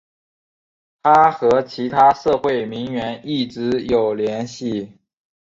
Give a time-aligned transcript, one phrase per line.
[1.03, 4.97] 她和其他社交名媛一直有联系。